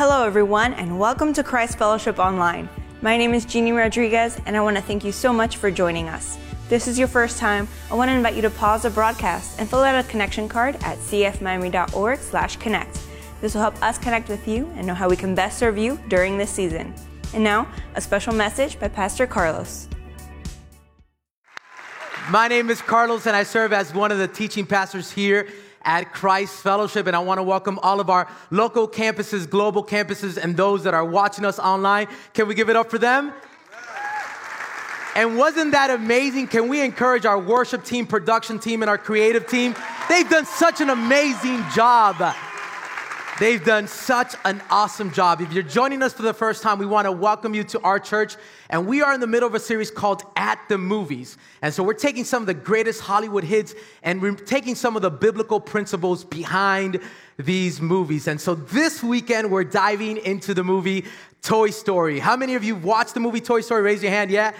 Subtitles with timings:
[0.00, 2.70] Hello, everyone, and welcome to Christ Fellowship Online.
[3.02, 6.08] My name is Jeannie Rodriguez, and I want to thank you so much for joining
[6.08, 6.38] us.
[6.52, 9.60] If this is your first time, I want to invite you to pause the broadcast
[9.60, 13.00] and fill out a connection card at cfmiami.org/connect.
[13.42, 16.00] This will help us connect with you and know how we can best serve you
[16.08, 16.94] during this season.
[17.34, 19.86] And now, a special message by Pastor Carlos.
[22.30, 25.46] My name is Carlos, and I serve as one of the teaching pastors here
[25.82, 27.06] at Christ Fellowship.
[27.06, 30.94] And I want to welcome all of our local campuses, global campuses, and those that
[30.94, 32.08] are watching us online.
[32.34, 33.32] Can we give it up for them?
[35.16, 36.46] And wasn't that amazing?
[36.46, 39.74] Can we encourage our worship team, production team, and our creative team?
[40.08, 42.34] They've done such an amazing job.
[43.40, 45.40] They've done such an awesome job.
[45.40, 47.98] If you're joining us for the first time, we want to welcome you to our
[47.98, 48.36] church.
[48.68, 51.38] And we are in the middle of a series called At the Movies.
[51.62, 55.00] And so we're taking some of the greatest Hollywood hits and we're taking some of
[55.00, 57.00] the biblical principles behind
[57.38, 58.28] these movies.
[58.28, 61.06] And so this weekend, we're diving into the movie
[61.40, 62.18] Toy Story.
[62.18, 63.80] How many of you watched the movie Toy Story?
[63.80, 64.30] Raise your hand.
[64.30, 64.52] Yeah?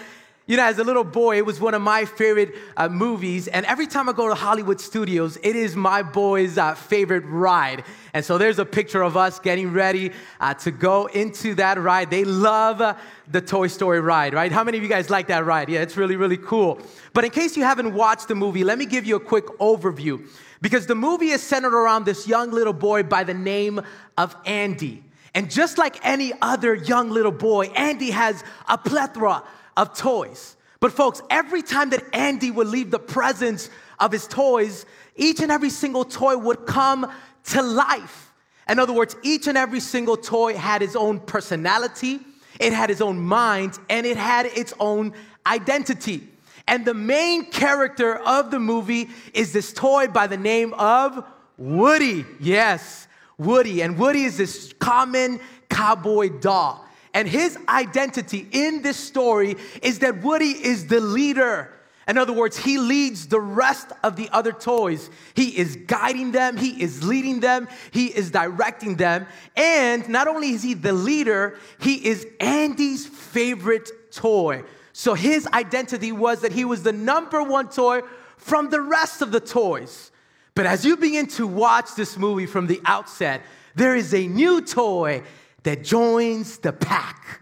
[0.51, 3.47] You know, as a little boy, it was one of my favorite uh, movies.
[3.47, 7.85] And every time I go to Hollywood studios, it is my boy's uh, favorite ride.
[8.13, 12.09] And so there's a picture of us getting ready uh, to go into that ride.
[12.11, 12.95] They love uh,
[13.29, 14.51] the Toy Story ride, right?
[14.51, 15.69] How many of you guys like that ride?
[15.69, 16.81] Yeah, it's really, really cool.
[17.13, 20.27] But in case you haven't watched the movie, let me give you a quick overview.
[20.59, 23.79] Because the movie is centered around this young little boy by the name
[24.17, 25.01] of Andy.
[25.33, 29.43] And just like any other young little boy, Andy has a plethora
[29.77, 30.57] of toys.
[30.79, 33.69] But, folks, every time that Andy would leave the presence
[33.99, 37.11] of his toys, each and every single toy would come
[37.45, 38.31] to life.
[38.67, 42.19] In other words, each and every single toy had its own personality,
[42.59, 45.13] it had its own mind, and it had its own
[45.45, 46.27] identity.
[46.67, 51.23] And the main character of the movie is this toy by the name of
[51.57, 52.25] Woody.
[52.39, 53.81] Yes, Woody.
[53.81, 56.85] And Woody is this common cowboy doll.
[57.13, 61.73] And his identity in this story is that Woody is the leader.
[62.07, 65.09] In other words, he leads the rest of the other toys.
[65.33, 69.27] He is guiding them, he is leading them, he is directing them.
[69.55, 74.63] And not only is he the leader, he is Andy's favorite toy.
[74.93, 78.01] So his identity was that he was the number one toy
[78.37, 80.11] from the rest of the toys.
[80.55, 83.41] But as you begin to watch this movie from the outset,
[83.75, 85.23] there is a new toy
[85.63, 87.41] that joins the pack.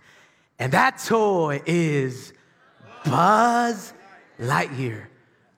[0.58, 2.34] And that toy is
[3.06, 3.94] Buzz
[4.40, 5.06] Lightyear.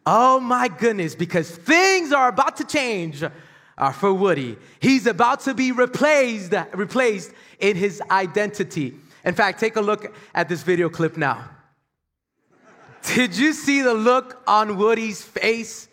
[0.05, 4.57] Oh my goodness, because things are about to change uh, for Woody.
[4.79, 8.95] He's about to be replaced, replaced in his identity.
[9.23, 11.50] In fact, take a look at this video clip now.
[13.03, 15.88] Did you see the look on Woody's face?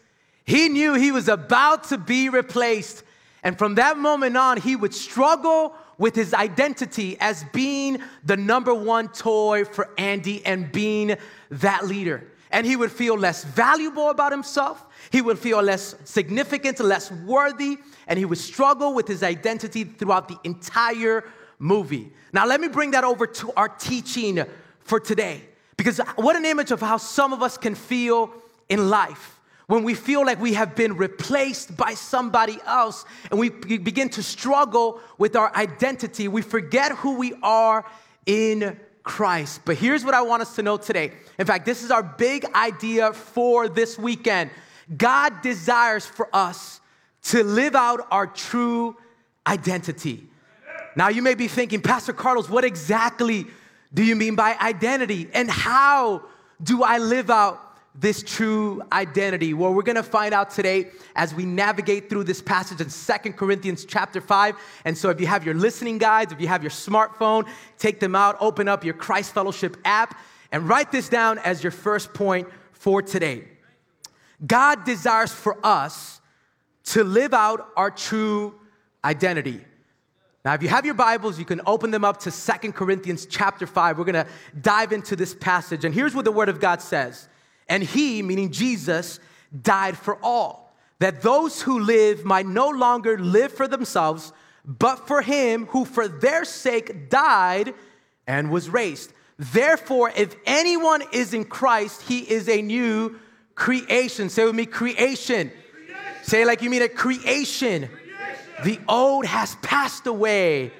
[0.44, 3.02] He knew he was about to be replaced.
[3.42, 8.72] And from that moment on, he would struggle with his identity as being the number
[8.72, 11.16] one toy for Andy and being
[11.50, 12.32] that leader.
[12.50, 14.86] And he would feel less valuable about himself.
[15.10, 20.28] He would feel less significant, less worthy, and he would struggle with his identity throughout
[20.28, 21.24] the entire
[21.58, 22.10] movie.
[22.32, 24.42] Now, let me bring that over to our teaching
[24.80, 25.42] for today.
[25.76, 28.32] Because what an image of how some of us can feel
[28.68, 29.37] in life
[29.68, 34.22] when we feel like we have been replaced by somebody else and we begin to
[34.22, 37.84] struggle with our identity, we forget who we are
[38.24, 39.60] in Christ.
[39.66, 41.12] But here's what I want us to know today.
[41.38, 44.50] In fact, this is our big idea for this weekend.
[44.96, 46.80] God desires for us
[47.24, 48.96] to live out our true
[49.46, 50.26] identity.
[50.96, 53.46] Now, you may be thinking, Pastor Carlos, what exactly
[53.92, 55.28] do you mean by identity?
[55.34, 56.22] And how
[56.62, 57.67] do I live out
[58.00, 59.54] this true identity?
[59.54, 63.32] Well, we're going to find out today as we navigate through this passage in Second
[63.34, 64.54] Corinthians chapter 5.
[64.84, 68.14] And so if you have your listening guides, if you have your smartphone, take them
[68.14, 70.18] out, open up your Christ Fellowship app,
[70.52, 73.44] and write this down as your first point for today.
[74.46, 76.20] God desires for us
[76.84, 78.54] to live out our true
[79.04, 79.60] identity.
[80.44, 83.66] Now, if you have your Bibles, you can open them up to Second Corinthians chapter
[83.66, 83.98] 5.
[83.98, 84.26] We're going to
[84.60, 85.84] dive into this passage.
[85.84, 87.28] And here's what the Word of God says.
[87.68, 89.20] And he, meaning Jesus,
[89.62, 94.32] died for all, that those who live might no longer live for themselves,
[94.64, 97.74] but for him who for their sake died
[98.26, 99.12] and was raised.
[99.38, 103.18] Therefore, if anyone is in Christ, he is a new
[103.54, 104.28] creation.
[104.28, 105.50] Say with me, creation.
[105.50, 105.96] creation.
[106.22, 107.88] Say like you mean a creation.
[107.88, 108.64] creation.
[108.64, 110.72] The old has passed away.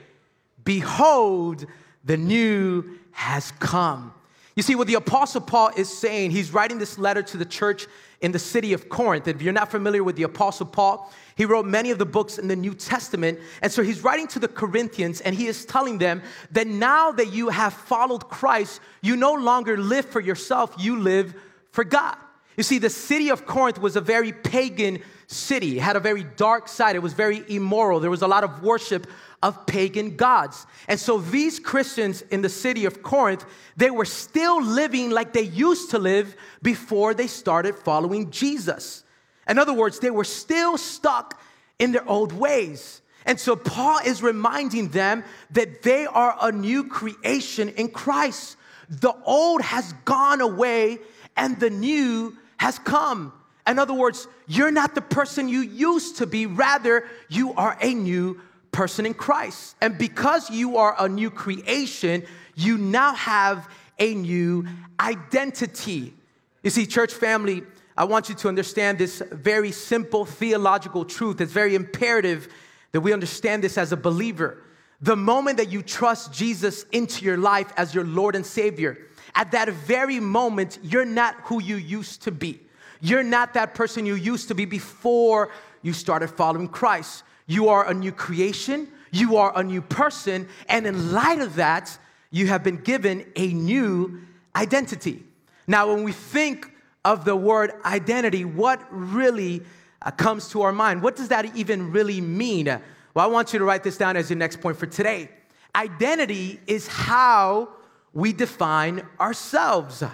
[0.65, 1.67] Behold,
[2.05, 4.13] the new has come.
[4.59, 7.87] You see, what the Apostle Paul is saying, he's writing this letter to the church
[8.21, 9.29] in the city of Corinth.
[9.29, 12.49] If you're not familiar with the Apostle Paul, he wrote many of the books in
[12.49, 13.39] the New Testament.
[13.63, 17.33] And so he's writing to the Corinthians and he is telling them that now that
[17.33, 21.37] you have followed Christ, you no longer live for yourself, you live
[21.71, 22.17] for God.
[22.57, 26.25] You see, the city of Corinth was a very pagan city, it had a very
[26.25, 28.01] dark side, it was very immoral.
[28.01, 29.07] There was a lot of worship
[29.43, 30.67] of pagan gods.
[30.89, 33.45] And so these Christians in the city of Corinth,
[33.77, 39.05] they were still living like they used to live before they started following Jesus.
[39.49, 41.41] In other words, they were still stuck
[41.79, 43.01] in their old ways.
[43.25, 48.57] And so Paul is reminding them that they are a new creation in Christ.
[48.89, 50.99] The old has gone away
[51.37, 53.33] and the new has come.
[53.67, 57.93] In other words, you're not the person you used to be, rather, you are a
[57.93, 58.41] new
[58.73, 59.77] person in Christ.
[59.81, 62.25] And because you are a new creation,
[62.55, 63.69] you now have
[63.99, 64.67] a new
[65.01, 66.15] identity.
[66.63, 67.63] You see, church family,
[67.97, 71.41] I want you to understand this very simple theological truth.
[71.41, 72.49] It's very imperative
[72.93, 74.63] that we understand this as a believer.
[75.01, 78.99] The moment that you trust Jesus into your life as your Lord and Savior,
[79.35, 82.61] at that very moment, you're not who you used to be.
[83.01, 85.51] You're not that person you used to be before
[85.83, 87.23] you started following Christ.
[87.49, 91.99] You are a new creation, you are a new person, and in light of that,
[92.31, 94.21] you have been given a new
[94.55, 95.25] identity.
[95.67, 96.71] Now, when we think
[97.05, 99.63] of the word identity, what really
[100.03, 101.03] uh, comes to our mind?
[101.03, 102.67] What does that even really mean?
[102.67, 105.31] Well, I want you to write this down as your next point for today.
[105.75, 107.71] Identity is how
[108.13, 110.05] we define ourselves.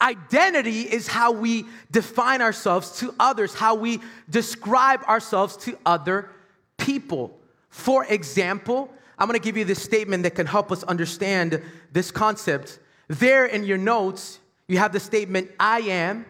[0.00, 6.30] Identity is how we define ourselves to others, how we describe ourselves to other
[6.76, 7.38] people.
[7.70, 11.62] For example, I'm gonna give you this statement that can help us understand
[11.92, 12.78] this concept.
[13.08, 14.38] There in your notes,
[14.68, 16.26] you have the statement, I am,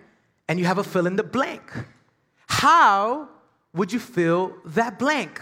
[0.49, 1.71] and you have a fill in the blank.
[2.47, 3.29] How
[3.75, 5.41] would you fill that blank?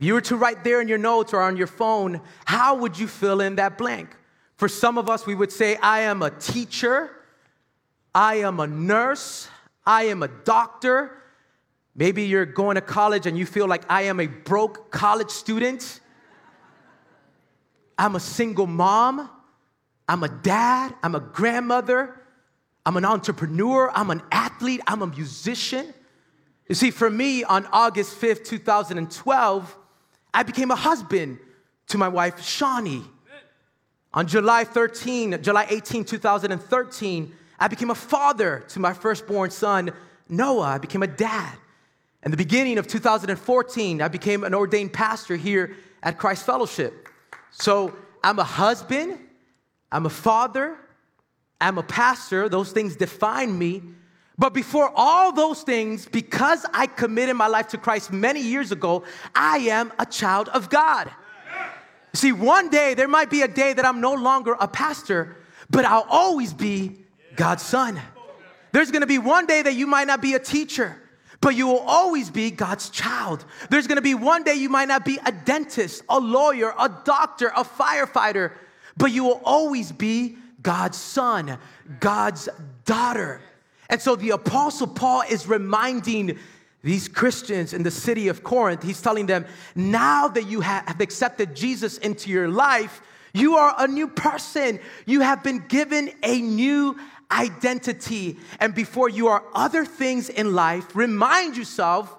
[0.00, 2.98] If you were to write there in your notes or on your phone, how would
[2.98, 4.16] you fill in that blank?
[4.56, 7.10] For some of us, we would say, I am a teacher,
[8.14, 9.48] I am a nurse,
[9.84, 11.18] I am a doctor.
[11.94, 16.00] Maybe you're going to college and you feel like I am a broke college student.
[17.98, 19.28] I'm a single mom.
[20.08, 20.94] I'm a dad.
[21.02, 22.20] I'm a grandmother.
[22.84, 23.90] I'm an entrepreneur.
[23.94, 24.80] I'm an athlete.
[24.86, 25.92] I'm a musician.
[26.68, 29.76] You see, for me, on August 5th, 2012,
[30.32, 31.38] I became a husband
[31.88, 33.04] to my wife, Shawnee.
[34.14, 39.90] On July 13, July 18, 2013, I became a father to my firstborn son,
[40.28, 40.62] Noah.
[40.62, 41.56] I became a dad.
[42.22, 47.08] In the beginning of 2014, I became an ordained pastor here at Christ Fellowship.
[47.50, 49.18] So I'm a husband,
[49.90, 50.76] I'm a father,
[51.60, 52.48] I'm a pastor.
[52.48, 53.82] Those things define me.
[54.36, 59.04] But before all those things, because I committed my life to Christ many years ago,
[59.34, 61.10] I am a child of God.
[62.14, 65.36] See, one day there might be a day that I'm no longer a pastor,
[65.70, 67.04] but I'll always be
[67.36, 68.00] God's son.
[68.72, 70.96] There's gonna be one day that you might not be a teacher,
[71.40, 73.44] but you will always be God's child.
[73.70, 77.48] There's gonna be one day you might not be a dentist, a lawyer, a doctor,
[77.48, 78.52] a firefighter,
[78.96, 81.58] but you will always be God's son,
[82.00, 82.48] God's
[82.84, 83.40] daughter.
[83.88, 86.38] And so the Apostle Paul is reminding
[86.82, 91.54] these Christians in the city of Corinth, he's telling them, now that you have accepted
[91.54, 93.00] Jesus into your life,
[93.32, 94.80] you are a new person.
[95.06, 96.98] You have been given a new
[97.30, 98.36] identity.
[98.60, 102.14] And before you are other things in life, remind yourself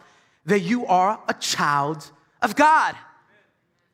[0.46, 2.10] that you are a child
[2.42, 2.96] of God.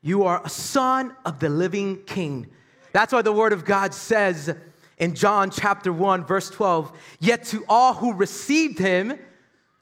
[0.01, 2.47] You are a son of the living king.
[2.93, 4.55] That's why the word of God says
[4.97, 9.19] in John chapter 1, verse 12, yet to all who received him,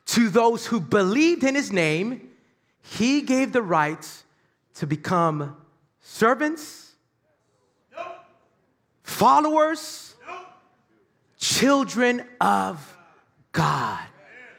[0.07, 2.29] to those who believed in his name,
[2.81, 4.05] he gave the right
[4.75, 5.55] to become
[6.01, 6.93] servants,
[9.03, 10.15] followers,
[11.37, 12.97] children of
[13.51, 13.99] God.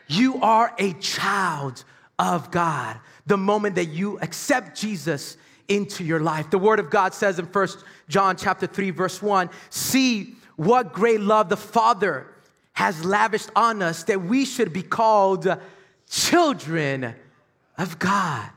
[0.06, 1.84] You are a child
[2.18, 5.36] of God the moment that you accept Jesus
[5.68, 6.50] into your life.
[6.50, 11.20] The word of God says in First John chapter 3 verse 1, see what great
[11.20, 12.26] love the Father
[12.78, 15.48] has lavished on us that we should be called
[16.08, 17.12] children
[17.76, 18.48] of God.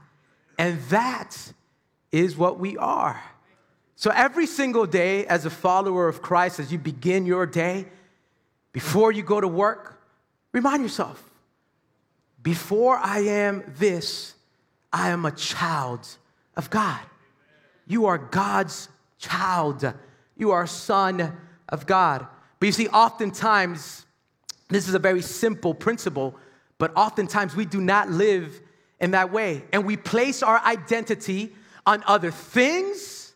[0.60, 1.36] And that
[2.12, 3.20] is what we are.
[3.96, 7.88] So every single day, as a follower of Christ, as you begin your day,
[8.74, 10.00] before you go to work,
[10.52, 11.32] remind yourself
[12.44, 14.36] before I am this,
[14.94, 16.08] I am a child
[16.56, 17.00] of God.
[17.88, 18.88] You are God's
[19.18, 19.92] child.
[20.38, 21.36] You are a son
[21.70, 22.28] of God.
[22.60, 24.06] But you see, oftentimes,
[24.76, 26.36] this is a very simple principle,
[26.78, 28.62] but oftentimes we do not live
[29.00, 29.64] in that way.
[29.74, 31.54] And we place our identity
[31.86, 33.34] on other things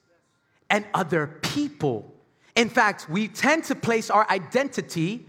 [0.69, 2.13] and other people.
[2.55, 5.25] In fact, we tend to place our identity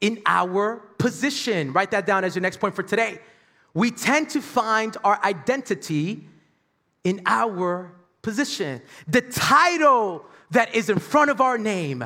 [0.00, 1.72] in our position.
[1.72, 3.18] Write that down as your next point for today.
[3.74, 6.26] We tend to find our identity
[7.04, 8.80] in our position.
[9.06, 12.04] The title that is in front of our name,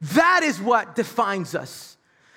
[0.00, 1.95] that is what defines us.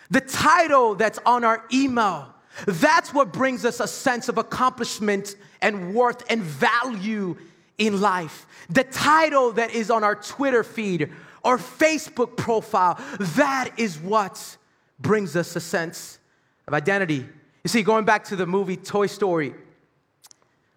[0.10, 2.34] The title that's on our email,
[2.66, 7.38] that's what brings us a sense of accomplishment and worth and value
[7.78, 8.46] in life.
[8.70, 11.12] The title that is on our Twitter feed
[11.44, 14.58] or Facebook profile, that is what
[15.00, 16.20] brings us a sense
[16.68, 17.25] of identity.
[17.63, 19.54] You see, going back to the movie Toy Story,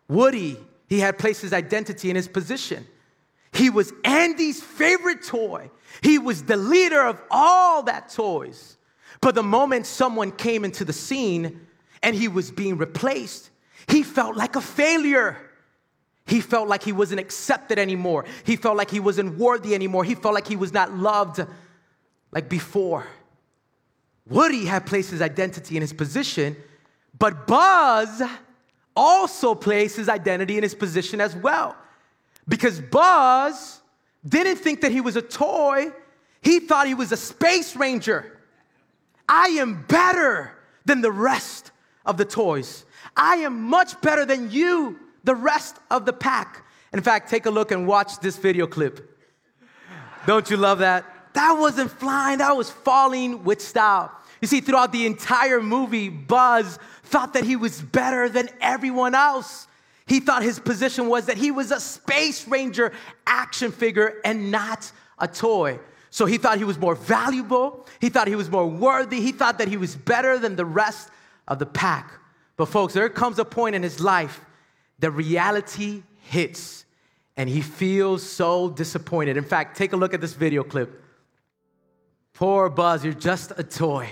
[0.08, 0.58] Woody,
[0.88, 2.86] he had placed his identity in his position.
[3.52, 5.70] He was Andy's favorite toy.
[6.02, 8.76] He was the leader of all that toys.
[9.20, 11.60] But the moment someone came into the scene
[12.02, 13.50] and he was being replaced,
[13.88, 15.36] he felt like a failure.
[16.26, 18.24] He felt like he wasn't accepted anymore.
[18.44, 20.04] He felt like he wasn't worthy anymore.
[20.04, 21.44] He felt like he was not loved
[22.30, 23.06] like before.
[24.26, 26.56] Woody had placed his identity in his position,
[27.18, 28.22] but Buzz
[28.94, 31.76] also placed his identity in his position as well.
[32.48, 33.80] Because Buzz
[34.26, 35.92] didn't think that he was a toy,
[36.40, 38.38] he thought he was a space ranger.
[39.28, 40.52] I am better
[40.84, 41.70] than the rest
[42.04, 42.84] of the toys.
[43.16, 46.64] I am much better than you, the rest of the pack.
[46.92, 49.18] In fact, take a look and watch this video clip.
[50.26, 51.04] Don't you love that?
[51.34, 54.12] That wasn't flying, that was falling with style.
[54.40, 59.66] You see, throughout the entire movie, Buzz thought that he was better than everyone else.
[60.06, 62.92] He thought his position was that he was a Space Ranger
[63.26, 65.78] action figure and not a toy.
[66.12, 67.86] So he thought he was more valuable.
[67.98, 69.22] He thought he was more worthy.
[69.22, 71.08] He thought that he was better than the rest
[71.48, 72.12] of the pack.
[72.58, 74.44] But, folks, there comes a point in his life
[74.98, 76.84] that reality hits
[77.38, 79.38] and he feels so disappointed.
[79.38, 81.02] In fact, take a look at this video clip.
[82.34, 84.10] Poor Buzz, you're just a toy.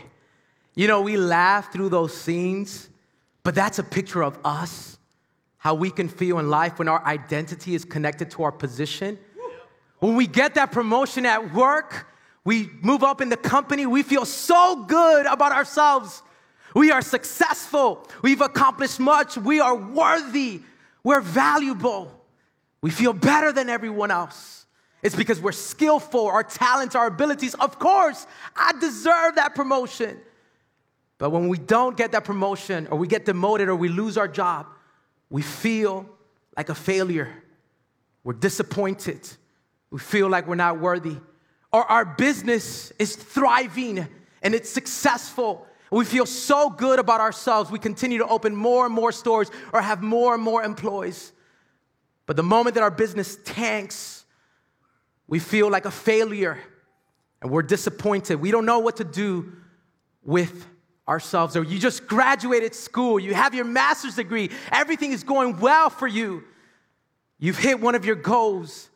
[0.75, 2.89] You know, we laugh through those scenes,
[3.43, 4.97] but that's a picture of us
[5.59, 9.19] how we can feel in life when our identity is connected to our position.
[10.01, 12.07] When we get that promotion at work,
[12.45, 16.23] we move up in the company, we feel so good about ourselves.
[16.75, 20.63] We are successful, we've accomplished much, we are worthy,
[21.03, 22.13] we're valuable,
[22.81, 24.67] we feel better than everyone else.
[25.03, 27.55] It's because we're skillful, our talents, our abilities.
[27.55, 30.19] Of course, I deserve that promotion.
[31.19, 34.29] But when we don't get that promotion, or we get demoted, or we lose our
[34.29, 34.67] job,
[35.29, 36.09] we feel
[36.57, 37.29] like a failure.
[38.25, 39.29] We're disappointed.
[39.91, 41.17] We feel like we're not worthy.
[41.73, 44.07] Or our business is thriving
[44.43, 45.67] and it's successful.
[45.91, 47.71] We feel so good about ourselves.
[47.71, 51.33] We continue to open more and more stores or have more and more employees.
[52.27, 54.25] But the moment that our business tanks,
[55.27, 56.59] we feel like a failure
[57.43, 58.37] and we're disappointed.
[58.37, 59.53] We don't know what to do
[60.23, 60.67] with
[61.09, 65.91] ourselves, or you just graduated school, you have your master's degree, everything is going well
[65.91, 66.45] for you.
[67.39, 68.90] You've hit one of your goals,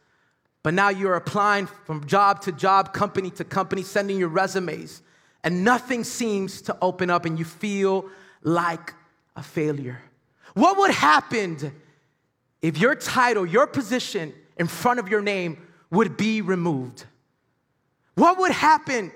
[0.64, 5.02] but now you're applying from job to job, company to company, sending your resumes,
[5.44, 8.06] and nothing seems to open up, and you feel
[8.42, 8.94] like
[9.37, 10.00] a failure.
[10.54, 11.73] What would happen
[12.62, 15.59] if your title, your position in front of your name
[15.90, 17.04] would be removed?
[18.14, 19.12] What would happen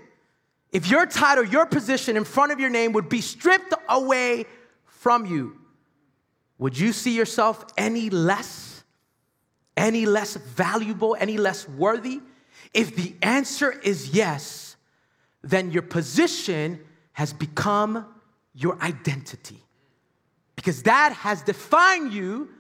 [0.71, 4.45] if your title, your position in front of your name would be stripped away
[4.85, 5.57] from you,
[6.59, 8.68] would you see yourself any less,
[9.79, 12.21] any less valuable, any less worthy?
[12.75, 14.77] If the answer is yes,
[15.43, 16.81] then your position
[17.13, 18.05] has become
[18.53, 19.63] your identity
[20.57, 22.51] because that has defined you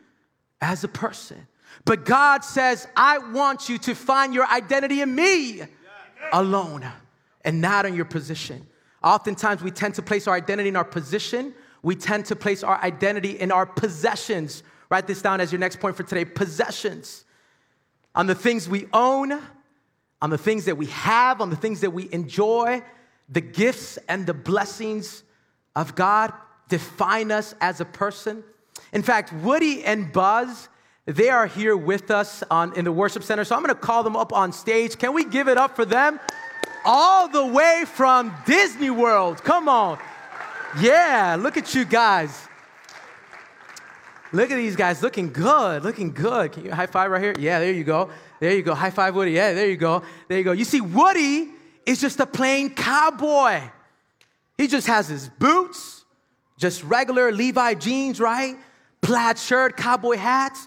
[0.60, 1.46] as a person.
[1.84, 5.62] But God says, I want you to find your identity in me
[6.32, 6.86] alone
[7.44, 8.66] and not in your position.
[9.02, 11.54] Oftentimes, we tend to place our identity in our position.
[11.82, 14.62] We tend to place our identity in our possessions.
[14.90, 17.24] Write this down as your next point for today possessions.
[18.14, 19.40] On the things we own,
[20.20, 22.82] on the things that we have, on the things that we enjoy,
[23.28, 25.22] the gifts and the blessings
[25.76, 26.32] of God
[26.68, 28.42] define us as a person.
[28.92, 30.68] In fact, Woody and Buzz,
[31.06, 33.44] they are here with us on, in the worship center.
[33.44, 34.98] So I'm going to call them up on stage.
[34.98, 36.18] Can we give it up for them?
[36.84, 39.44] all the way from Disney World.
[39.44, 39.98] Come on.
[40.80, 42.47] Yeah, look at you guys.
[44.32, 46.52] Look at these guys looking good, looking good.
[46.52, 47.34] Can you high five right here?
[47.38, 48.10] Yeah, there you go.
[48.40, 48.74] There you go.
[48.74, 49.32] High five, Woody.
[49.32, 50.02] Yeah, there you go.
[50.28, 50.52] There you go.
[50.52, 51.50] You see, Woody
[51.86, 53.62] is just a plain cowboy.
[54.58, 56.04] He just has his boots,
[56.58, 58.56] just regular Levi jeans, right?
[59.00, 60.58] Plaid shirt, cowboy hat.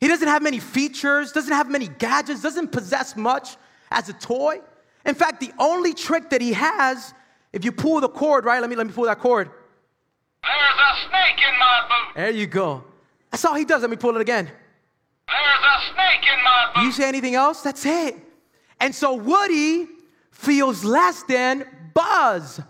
[0.00, 3.56] He doesn't have many features, doesn't have many gadgets, doesn't possess much
[3.90, 4.60] as a toy.
[5.04, 7.12] In fact, the only trick that he has,
[7.52, 8.60] if you pull the cord, right?
[8.60, 9.50] Let me let me pull that cord.
[10.42, 12.16] There's a snake in my boot.
[12.16, 12.84] There you go.
[13.30, 13.82] That's all he does.
[13.82, 14.50] Let me pull it again.
[15.26, 16.82] There's a snake in my boot.
[16.84, 17.62] You say anything else?
[17.62, 18.16] That's it.
[18.80, 19.86] And so Woody
[20.30, 22.60] feels less than Buzz.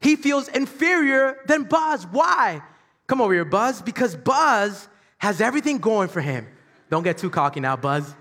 [0.00, 2.06] He feels inferior than Buzz.
[2.06, 2.62] Why?
[3.06, 3.82] Come over here, Buzz.
[3.82, 4.88] Because Buzz
[5.18, 6.46] has everything going for him.
[6.88, 8.14] Don't get too cocky now, Buzz.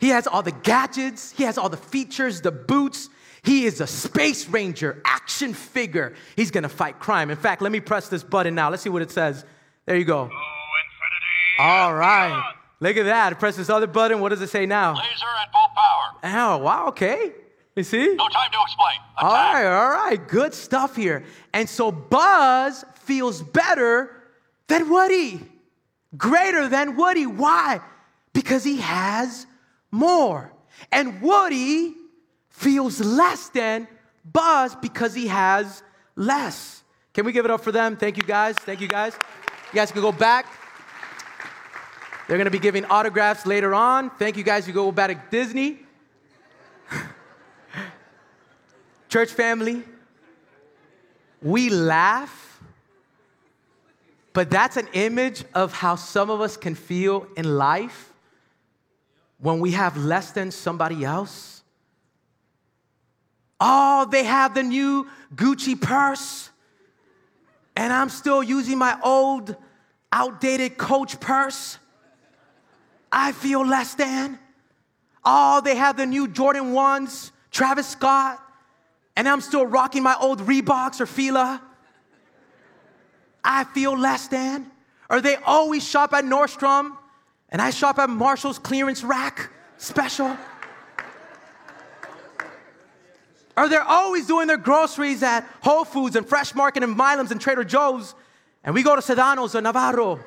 [0.00, 3.10] He has all the gadgets, he has all the features, the boots.
[3.42, 6.14] He is a space ranger, action figure.
[6.36, 7.30] He's gonna fight crime.
[7.30, 8.70] In fact, let me press this button now.
[8.70, 9.44] Let's see what it says.
[9.88, 10.30] There you go.
[11.58, 12.52] All right.
[12.78, 13.38] Look at that.
[13.38, 14.20] Press this other button.
[14.20, 14.92] What does it say now?
[14.92, 16.58] Laser at full power.
[16.58, 17.32] Oh, wow, okay.
[17.74, 18.14] You see?
[18.14, 18.96] No time to explain.
[19.16, 19.54] All Attack.
[19.54, 20.28] right, all right.
[20.28, 21.24] Good stuff here.
[21.54, 24.14] And so Buzz feels better
[24.66, 25.40] than Woody,
[26.18, 27.24] greater than Woody.
[27.24, 27.80] Why?
[28.34, 29.46] Because he has
[29.90, 30.52] more.
[30.92, 31.94] And Woody
[32.50, 33.88] feels less than
[34.22, 35.82] Buzz because he has
[36.14, 36.82] less.
[37.14, 37.96] Can we give it up for them?
[37.96, 38.54] Thank you guys.
[38.58, 39.14] Thank you guys.
[39.72, 40.46] You guys can go back.
[42.26, 44.10] They're going to be giving autographs later on.
[44.10, 44.66] Thank you guys.
[44.66, 45.80] You go back to Disney.
[49.08, 49.82] Church family,
[51.42, 52.60] we laugh,
[54.32, 58.12] but that's an image of how some of us can feel in life
[59.38, 61.62] when we have less than somebody else.
[63.60, 66.50] Oh, they have the new Gucci purse,
[67.78, 69.54] and I'm still using my old,
[70.10, 71.78] outdated Coach purse.
[73.12, 74.36] I feel less than.
[75.24, 78.42] Oh, they have the new Jordan 1s, Travis Scott,
[79.14, 81.62] and I'm still rocking my old Reeboks or Fila.
[83.44, 84.72] I feel less than.
[85.08, 86.96] Or they always shop at Nordstrom,
[87.48, 90.36] and I shop at Marshall's clearance rack special.
[93.58, 97.40] Or they're always doing their groceries at Whole Foods and Fresh Market and Milam's and
[97.40, 98.14] Trader Joe's,
[98.62, 100.20] and we go to Sedano's or Navarro.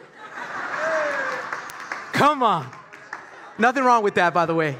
[2.11, 2.69] Come on.
[3.57, 4.77] Nothing wrong with that, by the way.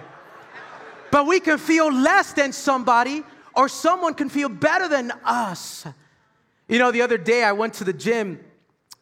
[1.12, 3.24] But we can feel less than somebody,
[3.56, 5.86] or someone can feel better than us.
[6.68, 8.38] You know, the other day I went to the gym.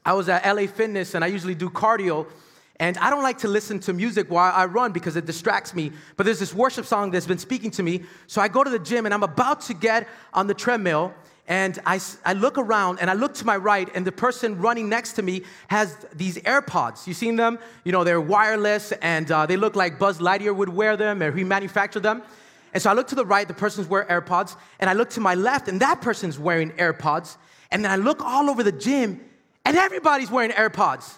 [0.05, 2.27] I was at LA Fitness and I usually do cardio.
[2.79, 5.91] And I don't like to listen to music while I run because it distracts me.
[6.15, 8.03] But there's this worship song that's been speaking to me.
[8.27, 11.13] So I go to the gym and I'm about to get on the treadmill.
[11.45, 14.87] And I, I look around and I look to my right, and the person running
[14.87, 17.07] next to me has these AirPods.
[17.07, 17.57] You seen them?
[17.83, 21.31] You know, they're wireless and uh, they look like Buzz Lightyear would wear them or
[21.35, 22.21] he manufactured them.
[22.73, 25.19] And so I look to the right, the person's wearing AirPods, and I look to
[25.19, 27.37] my left, and that person's wearing AirPods.
[27.71, 29.19] And then I look all over the gym,
[29.65, 31.15] and everybody's wearing AirPods.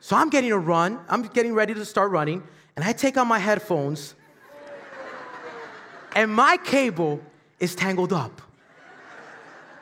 [0.00, 2.42] So I'm getting a run, I'm getting ready to start running,
[2.76, 4.14] and I take out my headphones,
[6.16, 7.20] and my cable
[7.58, 8.42] is tangled up.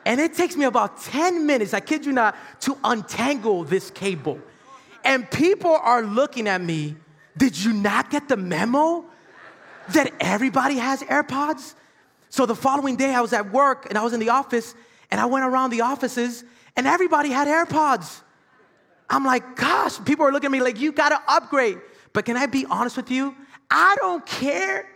[0.05, 4.39] And it takes me about 10 minutes, I kid you not, to untangle this cable.
[5.03, 6.95] And people are looking at me,
[7.37, 9.05] did you not get the memo
[9.89, 11.73] that everybody has AirPods?
[12.29, 14.75] So the following day, I was at work and I was in the office,
[15.11, 16.43] and I went around the offices,
[16.75, 18.21] and everybody had AirPods.
[19.09, 21.79] I'm like, gosh, people are looking at me like, you gotta upgrade.
[22.13, 23.35] But can I be honest with you?
[23.69, 24.87] I don't care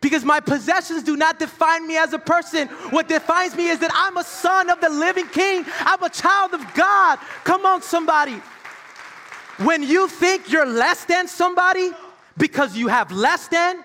[0.00, 2.68] because my possessions do not define me as a person.
[2.90, 6.54] What defines me is that I'm a son of the living king, I'm a child
[6.54, 7.18] of God.
[7.44, 8.40] Come on, somebody.
[9.58, 11.90] When you think you're less than somebody
[12.36, 13.84] because you have less than,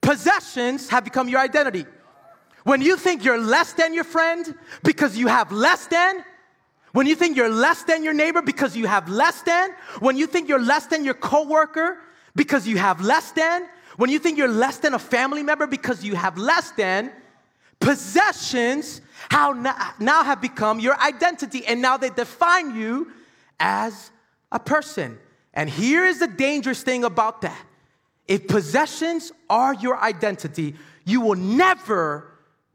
[0.00, 1.86] possessions have become your identity.
[2.64, 6.24] When you think you're less than your friend because you have less than,
[6.92, 10.26] when you think you're less than your neighbor because you have less than, when you
[10.26, 11.98] think you're less than your coworker
[12.34, 16.04] because you have less than, when you think you're less than a family member because
[16.04, 17.12] you have less than,
[17.80, 19.00] possessions
[19.30, 23.10] how now, now have become your identity and now they define you
[23.58, 24.10] as
[24.52, 25.18] a person.
[25.54, 27.66] And here is the dangerous thing about that.
[28.26, 30.74] If possessions are your identity,
[31.04, 32.32] you will never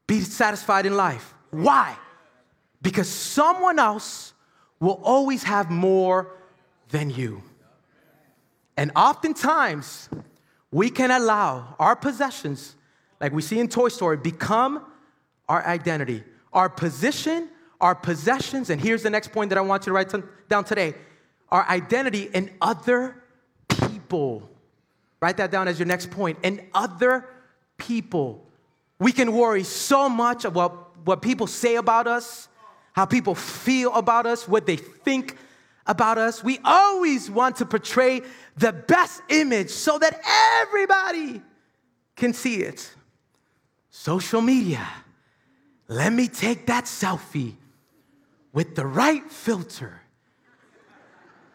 [0.08, 1.34] be satisfied in life.
[1.52, 1.98] Why?
[2.86, 4.36] Because someone else
[4.80, 6.38] will always have more
[6.90, 7.42] than you.
[8.78, 10.08] And oftentimes,
[10.70, 12.76] we can allow our possessions,
[13.20, 14.86] like we see in Toy Story, become
[15.50, 16.24] our identity.
[16.54, 17.50] Our position,
[17.82, 20.14] our possessions, and here's the next point that I want you to write
[20.48, 20.94] down today
[21.50, 23.24] our identity in other
[23.68, 24.48] people.
[25.22, 26.38] Write that down as your next point.
[26.44, 27.28] And other
[27.78, 28.46] people.
[29.00, 32.48] We can worry so much about what people say about us,
[32.96, 35.36] how people feel about us, what they think
[35.86, 36.42] about us.
[36.42, 38.22] We always want to portray
[38.56, 40.22] the best image so that
[40.62, 41.42] everybody
[42.16, 42.90] can see it.
[43.90, 44.88] Social media.
[45.90, 47.56] Let me take that selfie
[48.54, 50.02] with the right filter.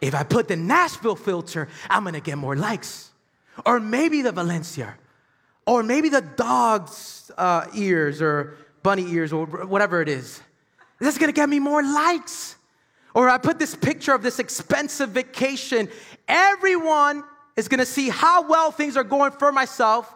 [0.03, 3.11] If I put the Nashville filter, I'm gonna get more likes.
[3.65, 4.95] Or maybe the Valencia.
[5.67, 10.43] Or maybe the dog's uh, ears or bunny ears or whatever it is.
[11.01, 12.57] This is gonna get me more likes.
[13.15, 15.89] Or I put this picture of this expensive vacation.
[16.29, 17.25] Everyone
[17.57, 20.15] is gonna see how well things are going for myself,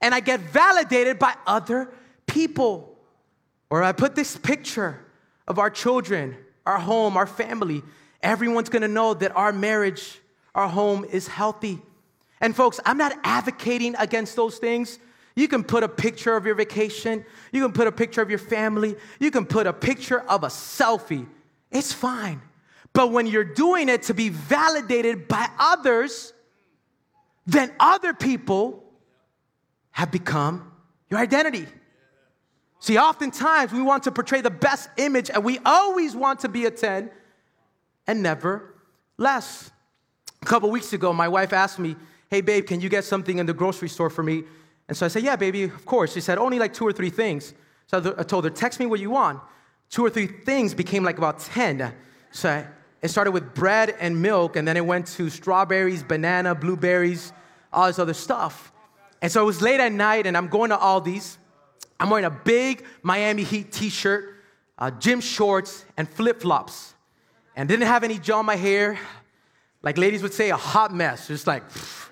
[0.00, 1.90] and I get validated by other
[2.26, 2.98] people.
[3.70, 5.00] Or I put this picture
[5.48, 7.82] of our children, our home, our family.
[8.22, 10.20] Everyone's gonna know that our marriage,
[10.54, 11.80] our home is healthy.
[12.40, 14.98] And folks, I'm not advocating against those things.
[15.36, 18.38] You can put a picture of your vacation, you can put a picture of your
[18.38, 21.26] family, you can put a picture of a selfie.
[21.70, 22.40] It's fine.
[22.94, 26.32] But when you're doing it to be validated by others,
[27.46, 28.82] then other people
[29.90, 30.72] have become
[31.10, 31.66] your identity.
[32.80, 36.64] See, oftentimes we want to portray the best image and we always want to be
[36.64, 37.10] a 10
[38.06, 38.74] and never
[39.18, 39.70] less.
[40.40, 41.96] A couple weeks ago, my wife asked me,
[42.30, 44.44] Hey, babe, can you get something in the grocery store for me?
[44.88, 46.12] And so I said, Yeah, baby, of course.
[46.12, 47.54] She said, Only like two or three things.
[47.86, 49.40] So I told her, Text me what you want.
[49.90, 51.92] Two or three things became like about 10.
[52.30, 52.66] So
[53.02, 57.32] it started with bread and milk, and then it went to strawberries, banana, blueberries,
[57.72, 58.72] all this other stuff.
[59.22, 61.38] And so it was late at night, and I'm going to Aldi's.
[61.98, 64.34] I'm wearing a big Miami Heat t shirt,
[64.78, 66.94] uh, gym shorts, and flip flops.
[67.54, 68.98] And didn't have any gel in my hair.
[69.82, 71.66] Like ladies would say, a hot mess, just like.
[71.70, 72.08] Pfft.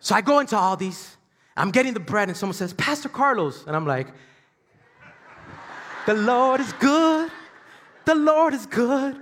[0.00, 1.16] So I go into Aldi's.
[1.56, 3.66] I'm getting the bread, and someone says, Pastor Carlos.
[3.66, 4.08] And I'm like,
[6.06, 7.30] The Lord is good.
[8.04, 9.16] The Lord is good.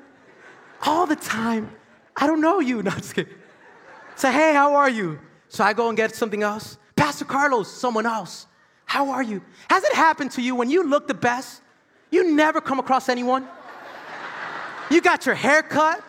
[0.82, 1.70] All the time.
[2.16, 2.82] I don't know you.
[2.82, 3.34] No, I'm just kidding.
[4.16, 5.18] Say, hey, how are you?
[5.48, 6.76] So I go and get something else.
[6.94, 8.46] Pastor Carlos, someone else.
[8.84, 9.42] How are you?
[9.68, 11.62] Has it happened to you when you look the best,
[12.10, 13.46] you never come across anyone?
[14.90, 16.02] You got your hair cut,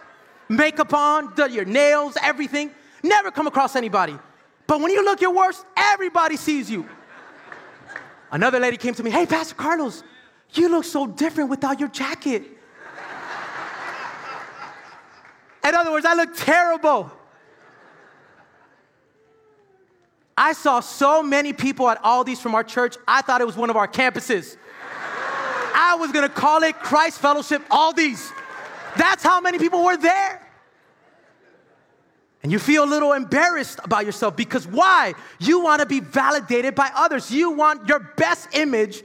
[0.49, 2.71] makeup on, your nails, everything.
[3.03, 4.17] Never come across anybody.
[4.71, 6.87] But when you look your worst, everybody sees you.
[8.31, 10.01] Another lady came to me, hey, Pastor Carlos,
[10.53, 12.43] you look so different without your jacket.
[15.67, 17.11] In other words, I look terrible.
[20.37, 23.69] I saw so many people at Aldi's from our church, I thought it was one
[23.69, 24.55] of our campuses.
[25.75, 28.31] I was gonna call it Christ Fellowship Aldi's.
[28.95, 30.40] That's how many people were there.
[32.43, 35.13] And you feel a little embarrassed about yourself because why?
[35.39, 37.31] You wanna be validated by others.
[37.31, 39.03] You want your best image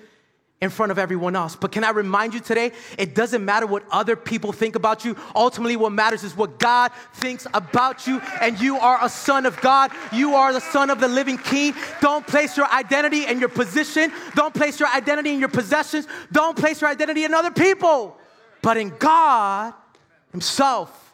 [0.63, 1.55] in front of everyone else.
[1.55, 5.15] But can I remind you today, it doesn't matter what other people think about you.
[5.35, 8.21] Ultimately, what matters is what God thinks about you.
[8.41, 9.91] And you are a son of God.
[10.13, 11.75] You are the son of the living king.
[12.01, 14.11] Don't place your identity in your position.
[14.35, 16.09] Don't place your identity in your possessions.
[16.33, 18.17] Don't place your identity in other people,
[18.63, 19.75] but in God
[20.33, 21.06] Himself.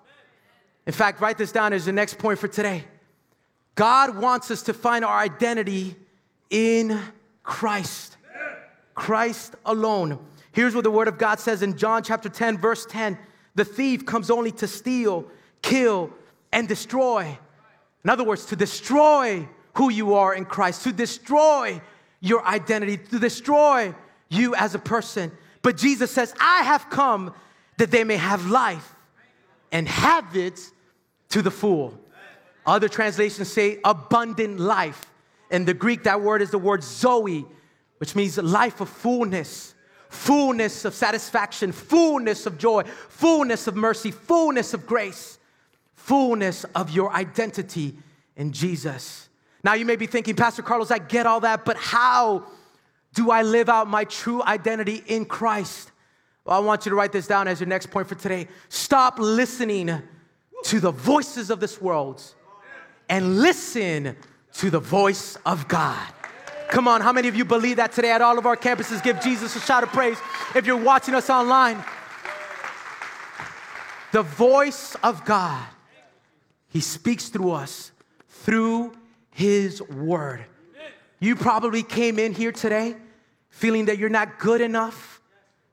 [0.86, 2.84] In fact, write this down as the next point for today.
[3.74, 5.96] God wants us to find our identity
[6.50, 7.00] in
[7.42, 8.16] Christ.
[8.94, 10.18] Christ alone.
[10.52, 13.16] Here's what the word of God says in John chapter 10, verse 10
[13.54, 15.26] The thief comes only to steal,
[15.62, 16.10] kill,
[16.52, 17.38] and destroy.
[18.04, 21.80] In other words, to destroy who you are in Christ, to destroy
[22.20, 23.94] your identity, to destroy
[24.28, 25.32] you as a person.
[25.62, 27.32] But Jesus says, I have come
[27.78, 28.94] that they may have life
[29.72, 30.60] and have it
[31.30, 31.98] to the full.
[32.64, 35.06] Other translations say abundant life.
[35.50, 37.44] In the Greek, that word is the word zoe,
[37.98, 39.74] which means life of fullness,
[40.08, 45.38] fullness of satisfaction, fullness of joy, fullness of mercy, fullness of grace,
[45.94, 47.96] fullness of your identity
[48.36, 49.28] in Jesus.
[49.64, 52.46] Now, you may be thinking, Pastor Carlos, I get all that, but how
[53.14, 55.91] do I live out my true identity in Christ?
[56.44, 58.48] Well, I want you to write this down as your next point for today.
[58.68, 60.02] Stop listening
[60.64, 62.22] to the voices of this world
[63.08, 64.16] and listen
[64.54, 66.06] to the voice of God.
[66.68, 69.02] Come on, how many of you believe that today at all of our campuses?
[69.02, 70.18] Give Jesus a shout of praise.
[70.54, 71.84] If you're watching us online,
[74.10, 75.64] the voice of God,
[76.68, 77.92] He speaks through us
[78.28, 78.92] through
[79.30, 80.44] His Word.
[81.20, 82.96] You probably came in here today
[83.50, 85.20] feeling that you're not good enough,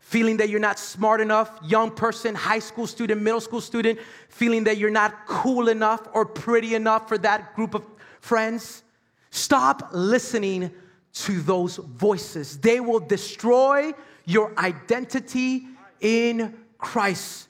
[0.10, 4.64] feeling that you're not smart enough, young person, high school student, middle school student, feeling
[4.64, 7.84] that you're not cool enough or pretty enough for that group of
[8.20, 8.84] Friends,
[9.30, 10.72] stop listening
[11.14, 12.60] to those voices.
[12.60, 13.94] They will destroy
[14.26, 15.64] your identity
[16.02, 17.48] in Christ.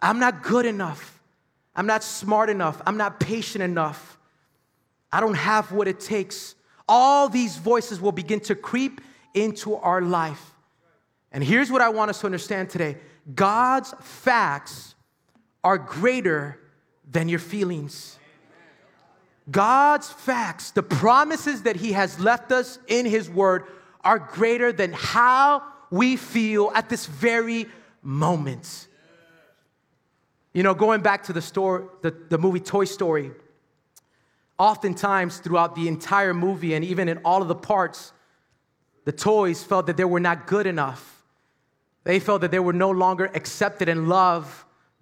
[0.00, 1.20] I'm not good enough.
[1.74, 2.80] I'm not smart enough.
[2.86, 4.18] I'm not patient enough.
[5.10, 6.54] I don't have what it takes.
[6.88, 9.00] All these voices will begin to creep
[9.34, 10.51] into our life.
[11.32, 12.98] And here's what I want us to understand today
[13.34, 14.94] God's facts
[15.64, 16.58] are greater
[17.10, 18.18] than your feelings.
[19.50, 23.64] God's facts, the promises that He has left us in His Word,
[24.04, 27.66] are greater than how we feel at this very
[28.02, 28.88] moment.
[30.52, 33.32] You know, going back to the story, the, the movie Toy Story,
[34.58, 38.12] oftentimes throughout the entire movie and even in all of the parts,
[39.04, 41.11] the toys felt that they were not good enough.
[42.04, 44.50] They felt that they were no longer accepted and loved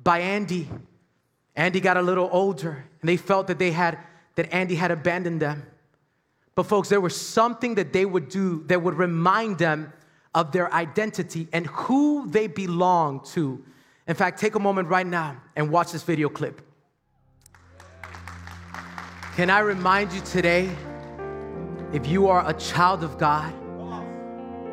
[0.02, 0.68] by Andy.
[1.56, 3.98] Andy got a little older, and they felt that they had
[4.36, 5.64] that Andy had abandoned them.
[6.54, 9.92] But folks, there was something that they would do that would remind them
[10.34, 13.64] of their identity and who they belong to.
[14.06, 16.60] In fact, take a moment right now and watch this video clip.
[19.36, 20.70] Can I remind you today
[21.92, 23.52] if you are a child of God,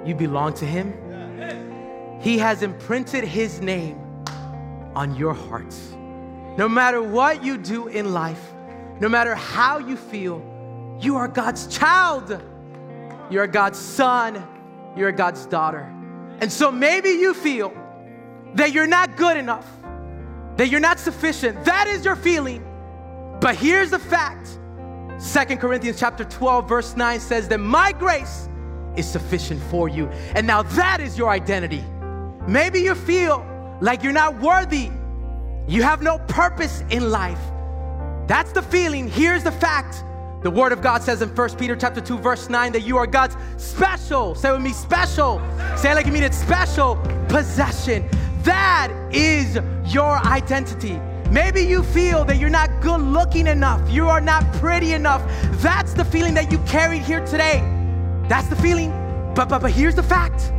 [0.05, 0.93] you belong to Him?
[2.27, 3.97] He has imprinted His name
[4.93, 5.95] on your hearts.
[6.57, 8.53] No matter what you do in life,
[8.99, 10.43] no matter how you feel,
[10.99, 12.43] you are God's child.
[13.29, 14.45] You're God's son.
[14.97, 15.89] You're God's daughter.
[16.41, 17.73] And so maybe you feel
[18.55, 19.65] that you're not good enough,
[20.57, 21.63] that you're not sufficient.
[21.63, 22.61] That is your feeling.
[23.39, 24.59] But here's the fact.
[25.17, 28.49] Second Corinthians chapter 12 verse 9 says that my grace
[28.97, 30.07] is sufficient for you.
[30.35, 31.85] And now that is your identity.
[32.47, 33.45] Maybe you feel
[33.81, 34.89] like you're not worthy.
[35.67, 37.41] You have no purpose in life.
[38.25, 39.09] That's the feeling.
[39.09, 40.03] Here's the fact.
[40.43, 43.05] The word of God says in 1 Peter chapter 2 verse 9 that you are
[43.05, 44.33] God's special.
[44.33, 45.41] Say with me special.
[45.75, 46.95] Say it like you mean it special
[47.27, 48.07] possession.
[48.43, 51.01] That is your identity.
[51.29, 53.89] Maybe you feel that you're not good looking enough.
[53.89, 55.21] You are not pretty enough.
[55.61, 57.59] That's the feeling that you carried here today.
[58.29, 58.91] That's the feeling.
[59.35, 60.53] But but but here's the fact.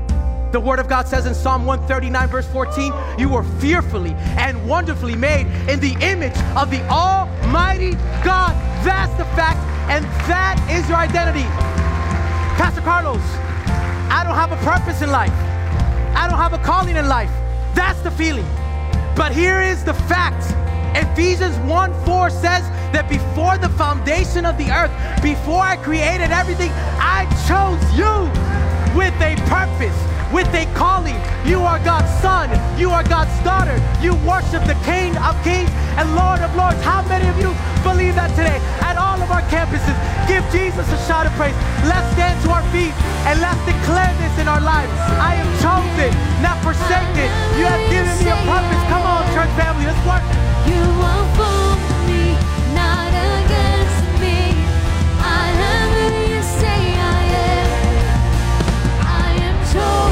[0.50, 5.14] The Word of God says in Psalm 139, verse 14, you were fearfully and wonderfully
[5.14, 7.92] made in the image of the Almighty
[8.24, 8.56] God.
[8.82, 9.58] That's the fact,
[9.90, 11.44] and that is your identity.
[12.56, 13.20] Pastor Carlos,
[14.10, 15.32] I don't have a purpose in life,
[16.16, 17.30] I don't have a calling in life.
[17.74, 18.46] That's the feeling.
[19.14, 20.54] But here is the fact.
[20.96, 22.62] Ephesians 1 4 says
[22.96, 24.90] that before the foundation of the earth,
[25.22, 28.32] before I created everything, I chose you
[28.96, 31.16] with a purpose with a calling.
[31.44, 32.50] You are God's son.
[32.78, 33.76] You are God's daughter.
[34.00, 36.80] You worship the King of kings and Lord of lords.
[36.82, 37.50] How many of you
[37.82, 38.60] believe that today?
[38.84, 39.96] At all of our campuses,
[40.28, 41.56] give Jesus a shout of praise.
[41.88, 42.92] Let's stand to our feet
[43.26, 44.92] and let's declare this in our lives.
[45.18, 46.12] I am chosen,
[46.44, 47.28] not forsaken.
[47.56, 48.82] You have given me a purpose.
[48.92, 50.24] Come on, church family, let's work.
[50.68, 52.36] You are for me,
[52.76, 54.52] not against me.
[55.18, 57.68] I am who you say I am.
[59.02, 60.07] I am chosen,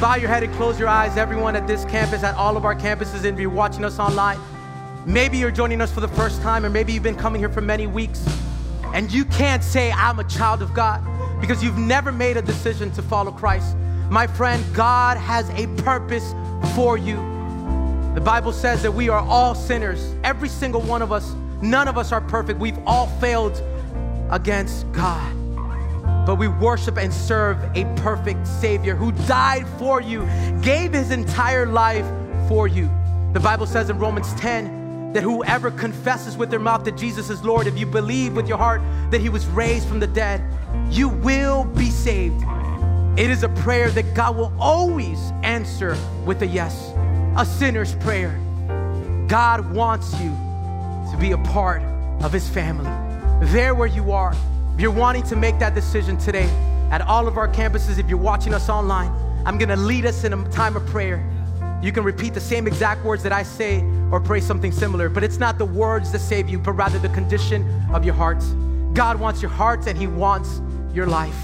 [0.00, 2.74] bow your head and close your eyes, everyone at this campus, at all of our
[2.74, 4.38] campuses, and if you're watching us online.
[5.06, 7.60] Maybe you're joining us for the first time, or maybe you've been coming here for
[7.60, 8.26] many weeks,
[8.94, 11.02] and you can't say, I'm a child of God,
[11.40, 13.76] because you've never made a decision to follow Christ.
[14.10, 16.34] My friend, God has a purpose
[16.74, 17.16] for you.
[18.14, 21.34] The Bible says that we are all sinners, every single one of us.
[21.60, 22.60] None of us are perfect.
[22.60, 23.62] We've all failed
[24.30, 25.43] against God.
[26.26, 30.26] But we worship and serve a perfect Savior who died for you,
[30.62, 32.06] gave his entire life
[32.48, 32.90] for you.
[33.32, 37.44] The Bible says in Romans 10 that whoever confesses with their mouth that Jesus is
[37.44, 40.42] Lord, if you believe with your heart that he was raised from the dead,
[40.90, 42.42] you will be saved.
[43.16, 46.92] It is a prayer that God will always answer with a yes,
[47.36, 48.40] a sinner's prayer.
[49.28, 50.30] God wants you
[51.10, 51.82] to be a part
[52.22, 52.90] of his family.
[53.48, 54.34] There where you are,
[54.74, 56.48] if you're wanting to make that decision today
[56.90, 59.12] at all of our campuses, if you're watching us online,
[59.46, 61.24] I'm gonna lead us in a time of prayer.
[61.80, 65.22] You can repeat the same exact words that I say or pray something similar, but
[65.22, 68.46] it's not the words that save you, but rather the condition of your hearts.
[68.94, 70.60] God wants your hearts and He wants
[70.92, 71.38] your life.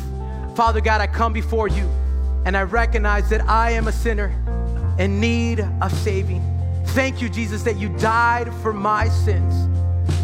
[0.56, 1.88] Father God, I come before you
[2.46, 4.34] and I recognize that I am a sinner
[4.98, 6.42] in need of saving.
[6.86, 9.68] Thank you, Jesus, that you died for my sins.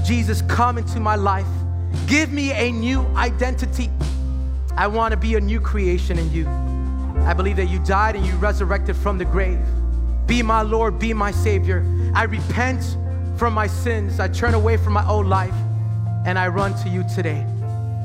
[0.04, 1.46] Jesus, come into my life.
[2.06, 3.90] Give me a new identity.
[4.76, 6.46] I want to be a new creation in you.
[7.26, 9.58] I believe that you died and you resurrected from the grave.
[10.26, 11.84] Be my Lord, be my Savior.
[12.14, 12.96] I repent
[13.36, 14.20] from my sins.
[14.20, 15.54] I turn away from my old life
[16.26, 17.46] and I run to you today.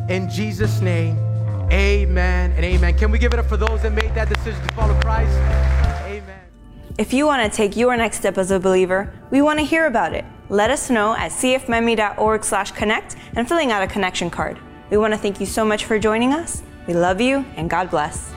[0.09, 1.17] In Jesus' name,
[1.71, 2.97] amen and amen.
[2.97, 5.35] Can we give it up for those that made that decision to follow Christ?
[6.05, 6.39] Amen.
[6.97, 9.85] If you want to take your next step as a believer, we want to hear
[9.85, 10.25] about it.
[10.51, 14.59] Let us know at cfmemi.org slash connect and filling out a connection card.
[14.89, 16.61] We want to thank you so much for joining us.
[16.87, 18.33] We love you and God bless.